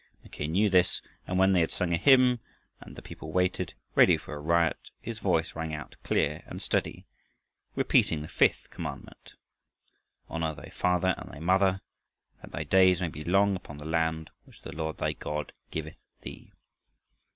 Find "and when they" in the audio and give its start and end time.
1.27-1.59